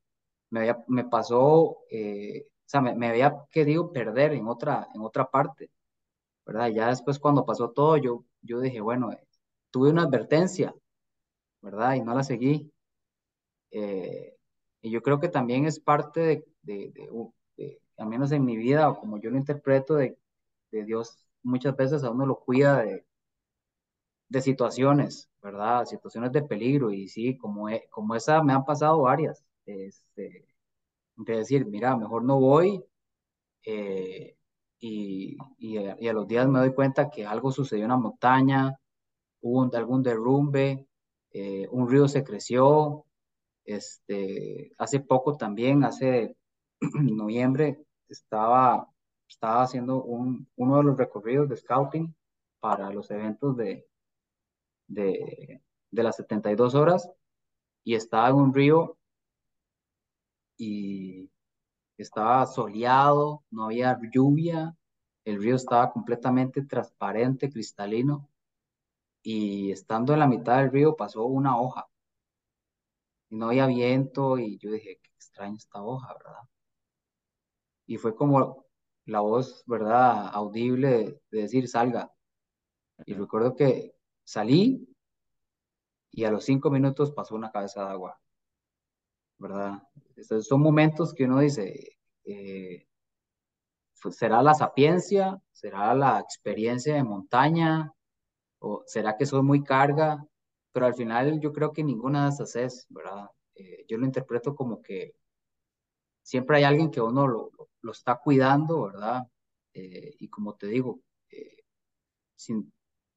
[0.50, 5.02] me, había, me pasó, eh, o sea, me, me, había querido perder en otra, en
[5.02, 5.72] otra parte,
[6.46, 6.70] ¿verdad?
[6.70, 9.10] Ya después cuando pasó todo, yo, yo dije, bueno,
[9.72, 10.74] tuve una advertencia,
[11.62, 11.96] ¿verdad?
[11.96, 12.72] Y no la seguí.
[14.82, 16.92] Y yo creo que también es parte de, de,
[17.58, 20.18] de, al menos en mi vida, o como yo lo interpreto, de,
[20.72, 23.06] de Dios muchas veces a uno lo cuida de,
[24.30, 25.86] de situaciones, ¿verdad?
[25.86, 26.92] Situaciones de peligro.
[26.92, 29.44] Y sí, como, como esa me han pasado varias.
[29.66, 30.46] Este,
[31.18, 32.84] de decir, mira, mejor no voy.
[33.66, 34.36] Eh,
[34.80, 38.80] y, y, a, los días me doy cuenta que algo sucedió en la montaña,
[39.42, 40.87] hubo algún derrumbe,
[41.32, 43.06] eh, un río se creció,
[43.66, 46.36] este, hace poco también, hace
[46.82, 48.90] noviembre, estaba,
[49.28, 52.16] estaba haciendo un, uno de los recorridos de scouting
[52.60, 53.88] para los eventos de,
[54.88, 55.62] de,
[55.92, 57.10] de las 72 horas
[57.84, 58.98] y estaba en un río
[60.58, 61.30] y
[61.98, 64.76] estaba soleado, no había lluvia,
[65.26, 68.30] el río estaba completamente transparente, cristalino,
[69.30, 71.86] y estando en la mitad del río pasó una hoja
[73.30, 76.44] y no había viento y yo dije, qué extraño esta hoja, ¿verdad?
[77.88, 78.66] Y fue como
[79.04, 80.30] la voz, ¿verdad?
[80.34, 82.10] Audible de, decir, salga.
[83.06, 84.88] Y recuerdo que salí
[86.12, 88.18] y a los cinco minutos pasó una cabeza de agua,
[89.40, 89.84] ¿verdad?
[90.16, 92.88] Estos son momentos que uno dice, eh,
[94.02, 95.38] pues, ¿será la sapiencia?
[95.52, 97.94] ¿Será la experiencia de montaña?
[98.60, 100.28] ¿O será que soy muy carga?
[100.78, 103.26] pero al final yo creo que ninguna de esas es, ¿verdad?
[103.56, 105.16] Eh, yo lo interpreto como que
[106.22, 107.50] siempre hay alguien que uno lo,
[107.82, 109.24] lo está cuidando, ¿verdad?
[109.74, 111.00] Eh, y como te digo,
[111.32, 111.64] eh,
[112.36, 112.72] sin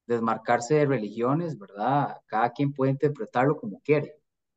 [0.07, 2.17] desmarcarse de religiones, ¿verdad?
[2.25, 4.15] Cada quien puede interpretarlo como quiere,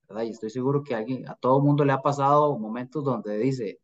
[0.08, 0.22] ¿verdad?
[0.22, 3.80] Y estoy seguro que a alguien, a todo mundo le ha pasado momentos donde dice,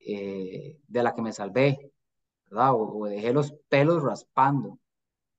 [0.00, 1.92] de la que me salvé,
[2.46, 2.74] ¿verdad?
[2.74, 4.80] O, o, dejé los pelos raspando.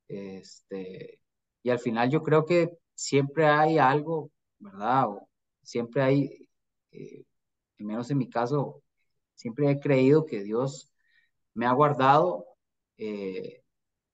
[0.08, 1.20] Este,
[1.64, 5.10] y al final yo creo que siempre hay algo, ¿verdad?
[5.10, 5.30] O
[5.64, 6.50] siempre hay,
[6.92, 7.24] eh,
[7.80, 8.84] al menos en mi caso,
[9.34, 10.92] siempre he creído que Dios
[11.54, 12.46] me ha guardado
[12.98, 13.64] eh,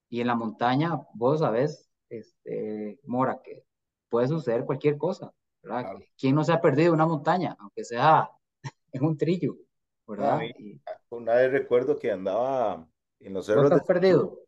[0.10, 3.64] y en la montaña, vos sabés, este, Mora, que
[4.10, 5.32] puede suceder cualquier cosa,
[5.64, 5.94] ¿verdad?
[6.18, 8.30] ¿Quién no se ha perdido una montaña, aunque sea
[8.92, 9.56] en un trillo,
[10.08, 10.42] ¿verdad?
[11.10, 12.88] una vez recuerdo que andaba
[13.20, 13.70] en los cerros.
[13.70, 14.41] ¿No estás perdido?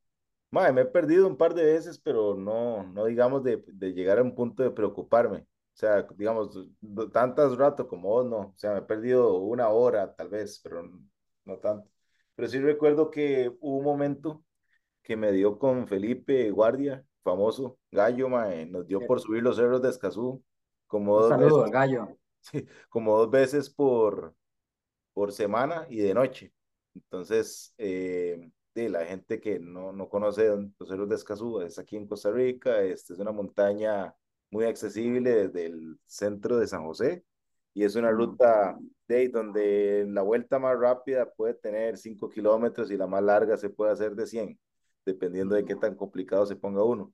[0.54, 4.20] Madre, me he perdido un par de veces, pero no, no digamos de, de llegar
[4.20, 5.40] a un punto de preocuparme.
[5.40, 6.70] O sea, digamos,
[7.12, 8.38] tantas rato como vos, no.
[8.38, 10.88] O sea, me he perdido una hora tal vez, pero
[11.46, 11.90] no tanto.
[12.36, 14.44] Pero sí recuerdo que hubo un momento
[15.02, 19.82] que me dio con Felipe Guardia, famoso gallo, mae, nos dio por subir los cerros
[19.82, 20.44] de Escazú.
[20.86, 22.08] Como un dos saludo veces, al gallo.
[22.42, 24.36] Sí, como dos veces por,
[25.14, 26.54] por semana y de noche.
[26.94, 31.96] Entonces, eh, de la gente que no, no conoce los cerros de Escazú, es aquí
[31.96, 34.14] en Costa Rica, este es una montaña
[34.52, 37.24] muy accesible desde el centro de San José
[37.74, 42.98] y es una ruta de donde la vuelta más rápida puede tener 5 kilómetros y
[42.98, 44.60] la más larga se puede hacer de 100,
[45.06, 47.14] dependiendo de qué tan complicado se ponga uno.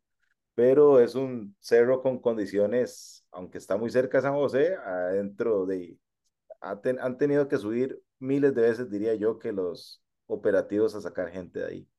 [0.55, 5.97] Pero es un cerro con condiciones, aunque está muy cerca de San José, adentro de...
[6.61, 11.59] Han tenido que subir miles de veces, diría yo, que los operativos a sacar gente
[11.59, 11.89] de ahí.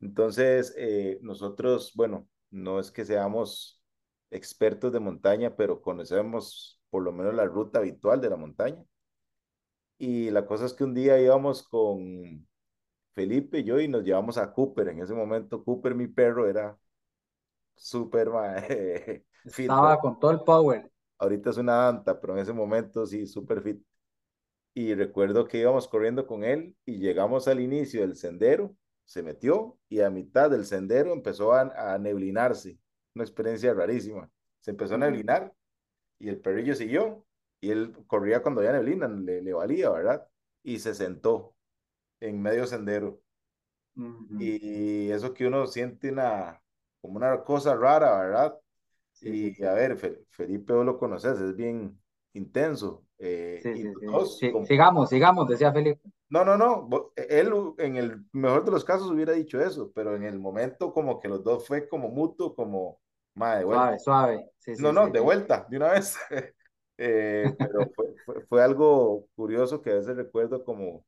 [0.00, 3.82] Entonces, eh, nosotros, bueno, no es que seamos
[4.30, 8.84] expertos de montaña, pero conocemos por lo menos la ruta habitual de la montaña.
[9.98, 12.46] Y la cosa es que un día íbamos con
[13.12, 14.88] Felipe y yo y nos llevamos a Cooper.
[14.88, 16.76] En ese momento, Cooper, mi perro, era
[17.76, 18.28] súper
[19.44, 19.62] fit.
[19.62, 20.90] Estaba con todo el power.
[21.18, 23.82] Ahorita es una anta, pero en ese momento sí, súper fit.
[24.74, 29.78] Y recuerdo que íbamos corriendo con él y llegamos al inicio del sendero, se metió
[29.88, 32.78] y a mitad del sendero empezó a, a neblinarse.
[33.14, 34.30] Una experiencia rarísima.
[34.60, 35.52] Se empezó a neblinar
[36.18, 37.26] y el perrillo siguió
[37.60, 40.28] y él corría cuando había neblina, le, le valía, ¿verdad?
[40.62, 41.56] Y se sentó
[42.20, 43.22] en medio sendero.
[44.38, 46.60] Y eso que uno siente una,
[47.00, 48.58] como una cosa rara, ¿verdad?
[49.12, 52.00] Sí, sí, Y a ver, Fe- Felipe, vos lo conoces, es bien
[52.34, 53.06] intenso.
[53.22, 56.10] Eh, Sí, y sí, dos, Sí, como, sigamos, sigamos, decía Felipe.
[56.30, 60.24] no, no, no, él en el mejor de los casos hubiera dicho eso, pero en
[60.24, 63.00] el momento como que los dos fue como mutuo, como,
[63.34, 63.98] de vuelta.
[63.98, 64.50] Suave, suave.
[64.76, 66.16] No, no, de vuelta, de una vez.
[66.98, 71.04] Eh, pero fue, fue, fue algo curioso que a veces recuerdo como,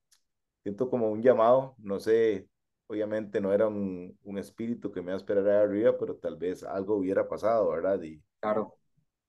[0.63, 2.49] siento como un llamado, no sé,
[2.89, 6.37] obviamente no era un, un espíritu que me iba a esperar ahí arriba, pero tal
[6.37, 8.03] vez algo hubiera pasado, ¿verdad?
[8.03, 8.79] Y, Claro.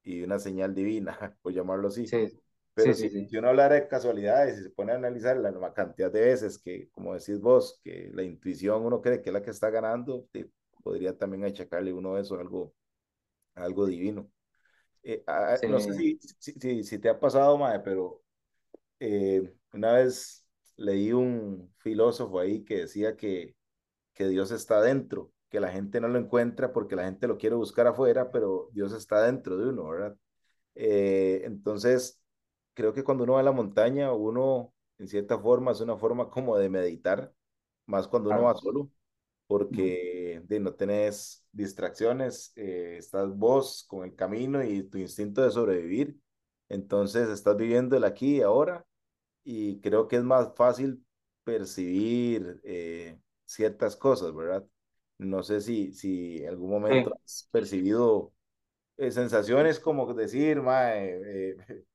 [0.03, 2.07] y una señal divina, por llamarlo así.
[2.11, 2.17] Sí,
[2.75, 3.29] Pero sí, si, sí, sí.
[3.29, 6.59] si uno hablara de casualidades y se pone a analizar la, la cantidad de veces
[6.59, 10.27] que, como decís vos, que la intuición uno cree que es la que está ganando,
[10.31, 10.51] te-
[10.83, 12.75] podría también achacarle uno eso, algo,
[13.55, 14.31] algo divino.
[15.03, 18.23] Eh, ah, Sí, no sé si, si, si, si te ha pasado, Mae, pero
[18.99, 20.45] eh, una vez
[20.77, 23.55] leí un filósofo ahí que decía que,
[24.13, 27.55] que Dios está dentro, que la gente no lo encuentra porque la gente lo quiere
[27.57, 30.17] buscar afuera, pero Dios está dentro de uno, ¿verdad?
[30.75, 32.21] Eh, entonces,
[32.75, 36.29] creo que cuando uno va a la montaña, uno, en cierta forma, es una forma
[36.31, 37.33] como de meditar,
[37.87, 38.89] más cuando uno va solo
[39.47, 45.51] porque de, no tenés distracciones, eh, estás vos con el camino y tu instinto de
[45.51, 46.19] sobrevivir,
[46.69, 48.85] entonces estás viviendo el aquí y ahora
[49.43, 51.05] y creo que es más fácil
[51.43, 54.65] percibir eh, ciertas cosas, ¿verdad?
[55.17, 58.33] No sé si, si en algún momento Sí, has percibido
[58.97, 61.57] eh, sensaciones como decir, mae, eh,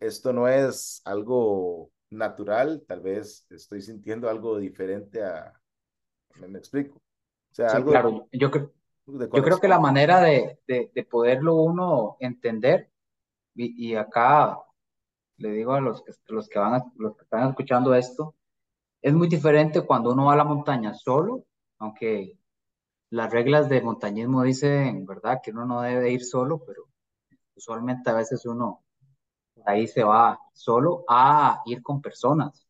[0.00, 5.52] esto no es algo natural, tal vez estoy sintiendo algo diferente a,
[6.36, 6.98] me, me explico.
[6.98, 8.28] O sea, sí, algo de, claro.
[8.32, 8.70] Yo, cre-
[9.06, 12.90] de yo creo que la manera de, de, de poderlo uno entender,
[13.54, 14.58] y, y acá
[15.38, 18.36] le digo a los que, los que van a- los que están escuchando esto,
[19.02, 21.44] es muy diferente cuando uno va a la montaña solo,
[21.78, 22.38] aunque
[23.10, 26.84] las reglas de montañismo dicen, ¿verdad?, que uno no debe ir solo, pero
[27.56, 28.84] usualmente a veces uno
[29.66, 32.66] ahí se va solo a ir con personas,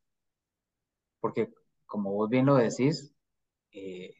[1.20, 1.52] porque
[1.86, 3.12] como vos bien lo decís,
[3.72, 4.14] eh,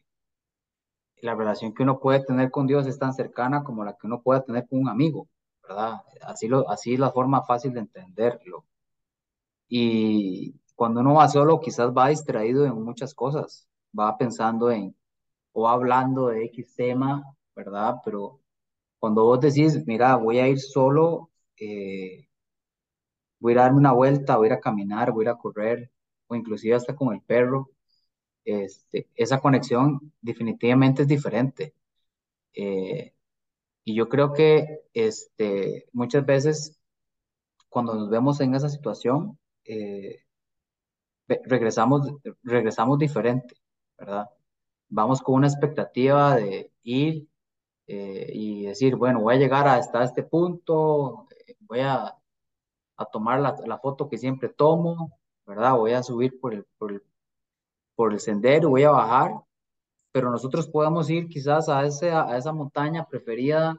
[1.21, 4.21] la relación que uno puede tener con Dios es tan cercana como la que uno
[4.21, 5.29] puede tener con un amigo,
[5.63, 6.01] ¿verdad?
[6.21, 8.65] Así, lo, así es la forma fácil de entenderlo.
[9.67, 14.95] Y cuando uno va solo, quizás va distraído en muchas cosas, va pensando en
[15.53, 17.23] o hablando de X tema,
[17.55, 17.97] ¿verdad?
[18.05, 18.41] Pero
[18.99, 22.27] cuando vos decís, mira, voy a ir solo, eh,
[23.41, 25.91] voy a darme una vuelta, voy a ir a caminar, voy a ir a correr,
[26.27, 27.71] o inclusive hasta con el perro,
[28.45, 31.75] este, esa conexión definitivamente es diferente.
[32.53, 33.13] Eh,
[33.83, 36.79] y yo creo que este, muchas veces
[37.69, 40.23] cuando nos vemos en esa situación, eh,
[41.45, 43.55] regresamos, regresamos diferente,
[43.97, 44.29] ¿verdad?
[44.89, 47.27] Vamos con una expectativa de ir
[47.87, 51.27] eh, y decir, bueno, voy a llegar hasta este punto,
[51.61, 52.20] voy a,
[53.01, 55.75] a tomar la, la foto que siempre tomo, ¿verdad?
[55.75, 57.03] Voy a subir por el, por el,
[57.95, 59.33] por el sendero, voy a bajar,
[60.11, 63.77] pero nosotros podemos ir quizás a, ese, a esa montaña preferida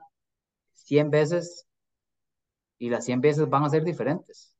[0.73, 1.67] 100 veces
[2.79, 4.57] y las 100 veces van a ser diferentes.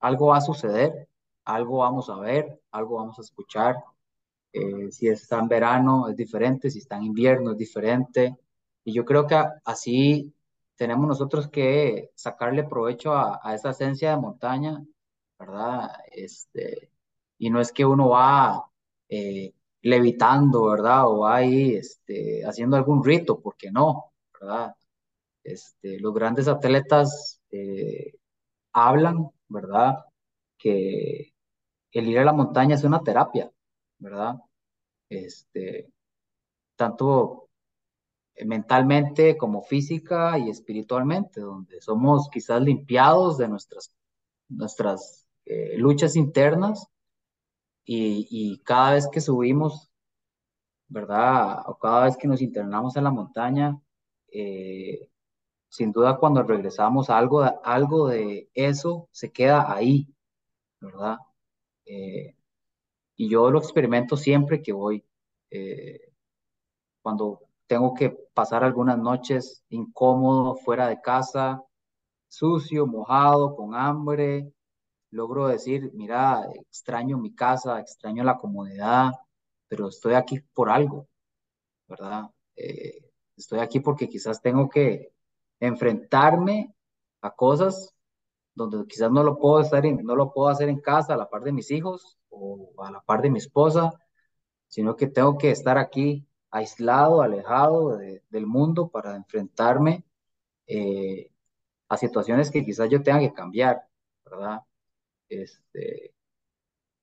[0.00, 1.08] Algo va a suceder,
[1.44, 3.76] algo vamos a ver, algo vamos a escuchar.
[4.52, 8.36] Eh, si está en verano es diferente, si está en invierno es diferente.
[8.84, 10.32] Y yo creo que así
[10.80, 14.82] tenemos nosotros que sacarle provecho a, esa esencia de montaña
[15.38, 15.90] ¿verdad?
[16.10, 16.90] Este,
[17.38, 18.64] y no es que uno va
[19.10, 21.06] eh, levitando, ¿verdad?
[21.06, 24.74] O va ahí este, haciendo algún rito, porque no, ¿verdad?
[25.44, 28.14] Este, los grandes atletas eh,
[28.72, 29.98] hablan, ¿verdad?
[30.58, 31.34] Que
[31.92, 33.52] el ir a la montaña es una terapia,
[33.98, 34.36] ¿verdad?
[35.10, 35.92] Este,
[36.76, 37.49] tanto
[38.44, 43.92] mentalmente como física y espiritualmente, donde somos quizás limpiados de nuestras,
[44.48, 46.86] nuestras eh, luchas internas
[47.84, 49.90] y, y, cada vez que subimos,
[50.88, 51.62] ¿verdad?
[51.66, 53.80] O cada vez que nos internamos en la montaña,
[54.32, 55.10] eh,
[55.68, 60.08] sin duda cuando regresamos algo, algo de eso se queda ahí,
[60.80, 61.18] ¿verdad?
[61.86, 62.36] Eh,
[63.16, 65.04] y yo lo experimento siempre que voy.
[67.02, 71.62] Cuando tengo que pasar algunas noches incómodo fuera de casa,
[72.26, 74.50] sucio, mojado, con hambre,
[75.10, 79.12] logro decir, mira, extraño mi casa, extraño la comodidad,
[79.68, 81.06] pero estoy aquí por algo,
[81.86, 82.30] ¿verdad?
[82.56, 85.12] Eh, estoy aquí porque quizás tengo que
[85.60, 86.74] enfrentarme
[87.20, 87.94] a cosas
[88.54, 91.42] donde quizás no lo puedo estar no lo puedo hacer en casa a la par
[91.42, 93.92] de mis hijos o a la par de mi esposa,
[94.66, 100.04] sino que tengo que estar aquí aislado, alejado del mundo para enfrentarme
[100.66, 101.30] eh,
[101.88, 103.82] a situaciones que quizás yo tenga que cambiar,
[104.24, 104.62] ¿verdad?
[105.28, 106.14] Este,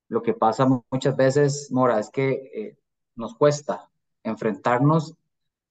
[0.10, 2.78] lo que pasa muchas veces, Mora, es que eh,
[3.16, 3.90] nos cuesta
[4.24, 5.16] enfrentarnos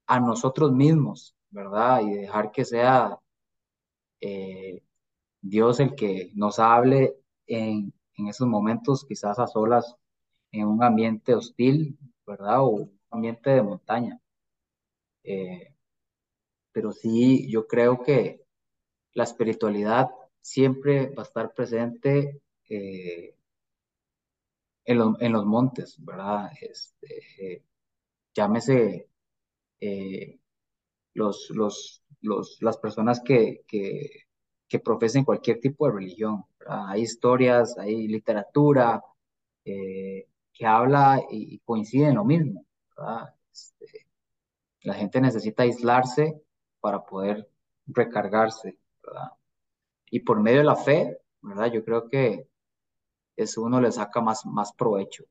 [0.06, 2.02] a nosotros mismos, ¿verdad?
[2.02, 3.18] Y dejar que sea
[4.20, 4.82] eh,
[5.40, 9.96] Dios el que nos hable en, en esos momentos, quizás a solas,
[10.52, 12.62] en un ambiente hostil, ¿verdad?
[12.62, 14.20] O ambiente de montaña.
[15.24, 15.74] Eh,
[16.72, 18.44] pero sí, yo creo que
[19.14, 20.08] la espiritualidad
[20.40, 23.34] siempre va a estar presente eh,
[24.84, 26.50] en, en, los montes, ¿verdad?
[26.60, 27.64] Este,
[28.34, 29.08] llámese
[31.14, 34.26] los, los, los, las personas que, que,
[34.68, 36.44] que, profesen cualquier tipo de religión.
[36.68, 39.02] Hay historias, hay literatura
[39.64, 42.64] eh, que habla y, coincide en lo mismo.
[43.52, 44.06] Este,
[44.82, 46.40] la gente necesita aislarse
[46.80, 47.48] para poder
[47.86, 48.78] recargarse.
[50.10, 51.72] Y por medio de la fe, ¿verdad?
[51.72, 52.48] yo creo que
[53.36, 55.24] eso uno le saca más, más provecho.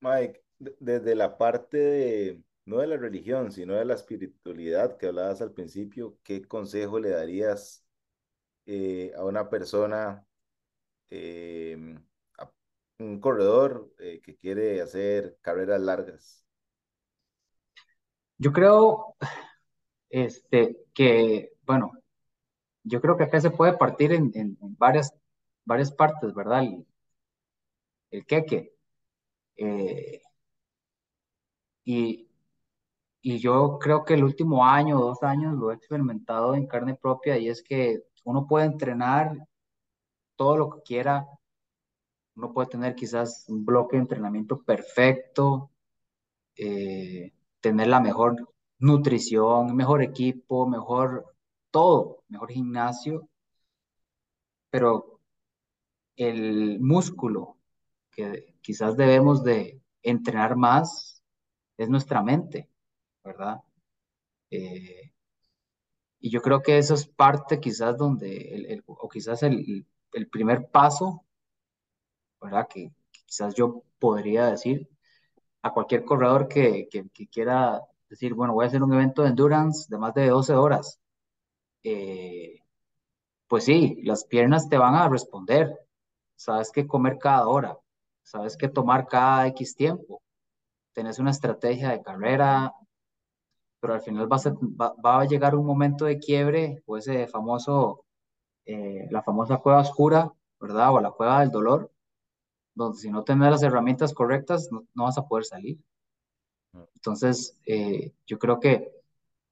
[0.00, 5.42] Mike, desde la parte de, no de la religión, sino de la espiritualidad que hablabas
[5.42, 7.84] al principio, ¿qué consejo le darías
[8.66, 10.24] eh, a una persona,
[11.10, 11.98] eh,
[13.02, 16.44] un corredor eh, que quiere hacer carreras largas?
[18.38, 19.16] Yo creo
[20.10, 21.92] este, que, bueno,
[22.84, 25.12] yo creo que acá se puede partir en, varias,
[25.64, 26.62] varias partes, ¿verdad?
[26.62, 26.86] El,
[28.10, 28.74] el queque.
[31.84, 32.28] y
[33.22, 37.38] y yo creo que el último año, dos años, lo he experimentado en carne propia
[37.38, 39.36] y es que uno puede entrenar
[40.36, 41.26] todo lo que quiera,
[42.36, 45.70] uno puede tener quizás un bloque de entrenamiento perfecto,
[46.56, 51.34] eh, tener la mejor nutrición, mejor equipo, mejor
[51.70, 53.28] todo, mejor gimnasio,
[54.70, 55.20] pero
[56.16, 57.56] el músculo
[58.10, 61.22] que quizás debemos de entrenar más
[61.76, 62.68] es nuestra mente
[63.24, 63.60] ¿verdad?
[64.50, 65.12] Eh,
[66.20, 70.68] y yo creo que eso es parte quizás donde, el, o quizás el, el, primer
[70.70, 71.24] paso,
[72.42, 72.68] ¿verdad?
[72.68, 72.92] Que,
[73.26, 74.88] quizás yo podría decir
[75.62, 79.86] a cualquier corredor que, que, quiera decir, bueno, voy a hacer un evento de endurance
[79.88, 81.00] de más de 12 horas.
[81.84, 82.60] Eh,
[83.48, 85.78] pues sí, las piernas te van a responder.
[86.36, 87.78] Sabes qué comer cada hora,
[88.22, 90.22] sabes qué tomar cada X tiempo.
[90.92, 92.74] Tenés una estrategia de carrera
[93.82, 98.04] pero al final va a, va, a llegar un momento de quiebre, o ese famoso,
[98.64, 100.92] eh, la famosa cueva oscura, ¿verdad?
[100.94, 101.90] O la cueva del dolor,
[102.74, 105.78] donde si no tienes las herramientas correctas, no, vas a poder salir.
[106.94, 108.90] Entonces, eh, yo creo que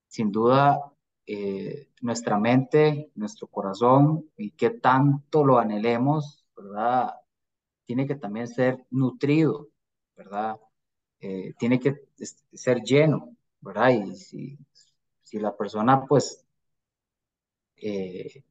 [0.08, 0.80] sin duda
[1.26, 7.14] eh, nuestra mente, nuestro corazón y qué tanto lo anhelemos, ¿verdad?
[7.84, 9.68] Tiene que también ser nutrido,
[10.16, 10.58] ¿verdad?
[11.58, 12.08] tiene que
[12.54, 13.36] ser lleno.
[13.60, 13.90] ¿verdad?
[13.90, 14.58] Y si,
[15.22, 16.44] si la persona pues
[17.76, 18.44] eh,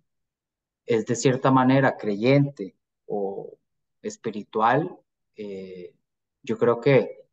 [0.86, 3.57] es de cierta manera creyente o
[4.02, 4.97] espiritual,
[5.36, 5.95] eh,
[6.43, 7.26] yo creo que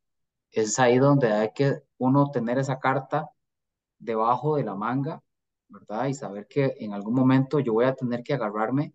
[0.50, 3.30] es ahí donde hay que uno tener esa carta
[3.98, 5.22] debajo de la manga,
[5.68, 6.06] ¿verdad?
[6.08, 8.94] Y saber que en algún momento yo voy a tener que agarrarme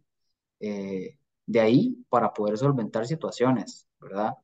[0.60, 4.36] eh, de ahí para poder solventar situaciones, ¿verdad?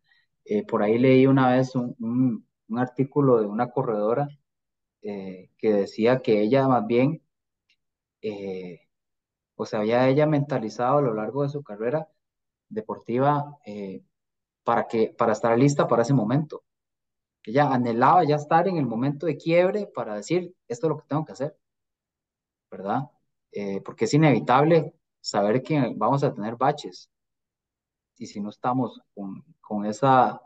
[0.45, 4.27] Eh, por ahí leí una vez un, un, artículo de una corredora
[5.01, 7.21] que decía que ella más bien,
[9.55, 12.07] o sea, había ella mentalizado a lo largo de su carrera
[12.69, 14.03] deportiva eh,
[14.63, 16.63] para, que, para estar lista para ese momento.
[17.43, 21.07] Ella anhelaba ya estar en el momento de quiebre para decir, esto es lo que
[21.07, 21.57] tengo que hacer,
[22.69, 23.09] ¿verdad?
[23.83, 27.09] porque es inevitable saber que vamos a tener baches.
[28.17, 30.39] Y si no estamos con, con esa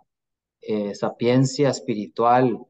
[0.93, 2.65] sapiencia espiritual,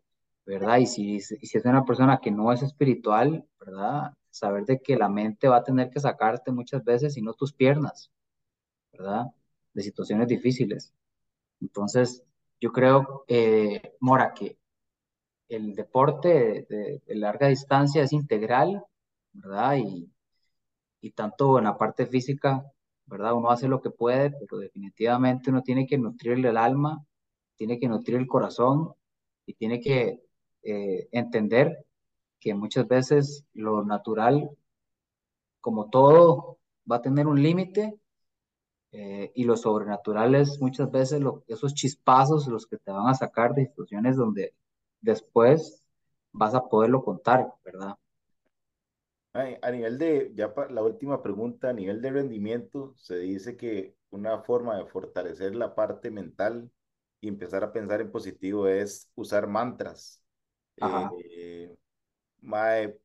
[0.46, 0.78] ¿verdad?
[0.78, 4.14] Y si, y si es una persona que no es espiritual, ¿verdad?
[4.30, 7.54] Saber de que la mente va a tener que sacarte muchas veces y no tus
[7.54, 8.12] piernas,
[8.92, 9.28] ¿verdad?
[9.74, 10.94] De situaciones difíciles.
[11.62, 12.24] Entonces,
[12.60, 14.58] yo creo, eh, Mora, que
[15.50, 18.84] el deporte de, larga distancia es integral,
[19.34, 19.78] ¿verdad?
[19.78, 20.12] Y,
[21.02, 22.66] y tanto en la parte física,
[23.06, 23.34] ¿verdad?
[23.34, 27.06] Uno hace lo que puede, pero definitivamente uno tiene que nutrirle el alma,
[27.56, 28.94] tiene que nutrir el corazón
[29.46, 30.22] y tiene que
[30.64, 31.86] eh, entender
[32.40, 34.50] que muchas veces lo natural,
[35.60, 36.60] como todo,
[36.90, 38.00] va a tener un límite
[38.92, 43.14] eh, y lo sobrenatural es muchas veces lo, esos chispazos los que te van a
[43.14, 44.54] sacar de situaciones donde
[45.02, 45.84] después
[46.32, 47.96] vas a poderlo contar, ¿verdad?
[49.34, 54.42] A nivel de, ya la última pregunta, a nivel de rendimiento, se dice que una
[54.42, 56.70] forma de fortalecer la parte mental
[57.22, 60.22] y empezar a pensar en positivo es usar mantras.
[60.78, 61.76] Eh,
[62.42, 63.00] mae,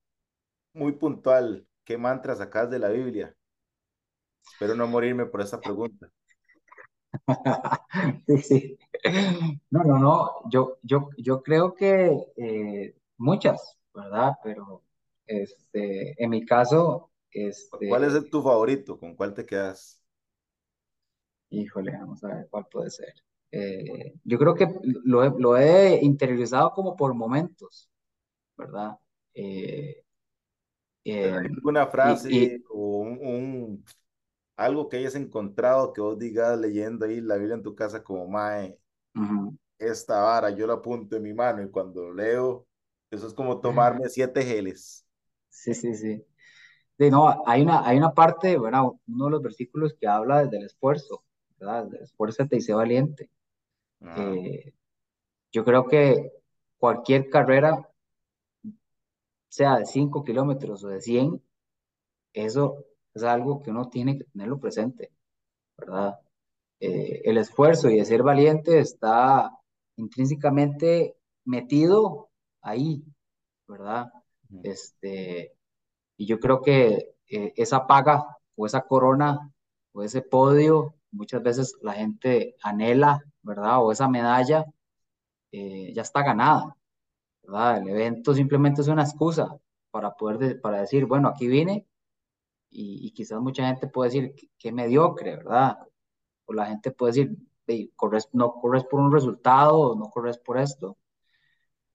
[0.74, 3.36] muy puntual, ¿qué mantra sacas de la Biblia?
[4.52, 6.10] Espero no morirme por esa pregunta.
[8.26, 8.78] sí, sí.
[9.70, 14.32] No, no, no, yo, yo, yo creo que eh, muchas, ¿verdad?
[14.42, 14.82] Pero
[15.26, 18.98] este, en mi caso, este, ¿cuál es tu favorito?
[18.98, 20.02] ¿Con cuál te quedas?
[21.50, 23.14] Híjole, vamos a ver cuál puede ser.
[23.50, 27.88] Eh, yo creo que lo he, lo he, interiorizado como por momentos,
[28.56, 28.98] ¿verdad?
[29.32, 30.02] Eh,
[31.04, 33.84] eh, ¿Hay alguna frase y, y, o un, un,
[34.56, 38.26] algo que hayas encontrado que vos digas leyendo ahí la Biblia en tu casa como,
[38.26, 38.78] mae,
[39.14, 39.58] uh -huh.
[39.78, 42.66] esta vara yo la apunto en mi mano y cuando leo,
[43.10, 45.06] eso es como tomarme siete geles.
[45.48, 46.24] Sí, sí, sí.
[46.98, 50.64] De, no, hay una, hay una parte, bueno, uno de los versículos que habla del
[50.64, 51.24] esfuerzo,
[51.58, 51.94] ¿verdad?
[52.00, 53.30] Esfuérzate y sé valiente.
[54.16, 54.72] Eh,
[55.52, 56.32] yo creo que
[56.78, 57.88] cualquier carrera,
[59.48, 61.42] sea de 5 kilómetros o de 100,
[62.32, 62.84] eso
[63.16, 65.12] es algo que uno tiene que tenerlo presente,
[65.76, 66.18] ¿verdad?
[66.80, 69.50] Eh, el esfuerzo y de ser valiente está
[69.96, 72.30] intrínsecamente metido
[72.62, 73.04] ahí,
[73.68, 74.12] ¿verdad?
[74.62, 75.54] Este,
[76.16, 79.52] y yo creo que eh, esa paga o esa corona
[79.92, 83.82] o ese podio, muchas veces la gente anhela ¿verdad?
[83.84, 84.66] O esa medalla
[85.52, 86.76] eh, ya está ganada,
[87.42, 87.78] ¿verdad?
[87.78, 89.56] El evento simplemente es una excusa
[89.90, 91.86] para poder, de, para decir, bueno, aquí vine
[92.70, 95.78] y, y, quizás mucha gente puede decir que, mediocre, ¿verdad?
[96.46, 97.36] O la gente puede decir,
[98.32, 100.98] no corres por un resultado, no corres por esto,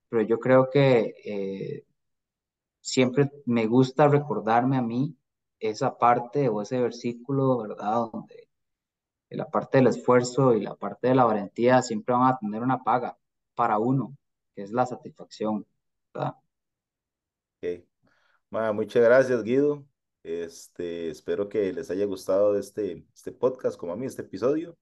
[0.10, 1.86] pero yo creo que eh,
[2.82, 5.16] siempre me gusta recordarme a mí
[5.60, 8.10] esa parte o ese versículo, ¿verdad?
[8.12, 8.50] Donde
[9.30, 12.84] la parte del esfuerzo y la parte de la valentía siempre van a tener una
[12.84, 13.18] paga
[13.56, 14.18] para uno,
[14.56, 15.66] que es la satisfacción.
[16.14, 16.36] ¿verdad?
[17.60, 17.88] Okay.
[18.50, 19.86] Bueno, muchas gracias, Guido.
[20.24, 24.78] Este, espero que les haya gustado este, este podcast, como a mí, este episodio.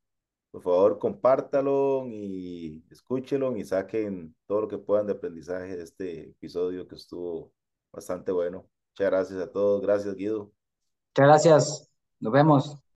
[0.51, 6.29] Por favor, compártalo y escúchelo y saquen todo lo que puedan de aprendizaje de este
[6.31, 7.53] episodio que estuvo
[7.91, 8.67] bastante bueno.
[8.91, 9.81] Muchas gracias a todos.
[9.81, 10.51] Gracias, Guido.
[11.15, 11.91] Muchas gracias.
[12.19, 12.88] Nos vemos.